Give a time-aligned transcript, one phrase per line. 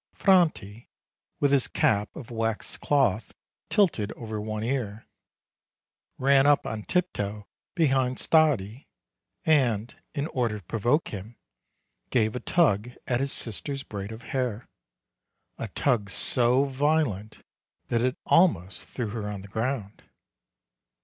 [0.15, 0.89] Franti,
[1.39, 3.33] with his cap of waxed cloth
[3.69, 5.05] tilted over one ear,
[6.17, 8.87] ran up on tiptoe behind Stardi,
[9.45, 11.37] and, in order to provoke him,
[12.09, 14.67] gave a tug at his sister's braid of hair,
[15.59, 17.43] a tug so violent
[17.89, 20.01] that it almost threw her on the ground.